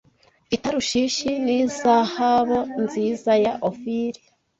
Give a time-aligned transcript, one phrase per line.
[0.55, 4.19] i Tarushishi n’izahabo nziza ya Ofiri